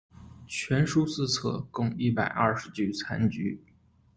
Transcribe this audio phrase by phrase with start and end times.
[0.47, 3.61] 全书四册，共一百二十局残局。